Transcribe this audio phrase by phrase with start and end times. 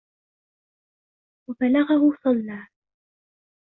[1.49, 2.67] وَبَلَغَهُ صَلَّى